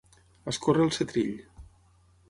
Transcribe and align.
Escórrer 0.53 0.87
el 0.87 0.95
setrill. 0.97 1.39